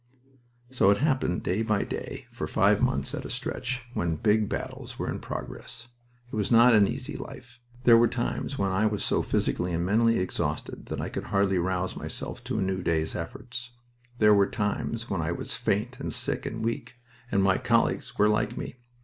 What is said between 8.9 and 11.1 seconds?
so physically and mentally exhausted that I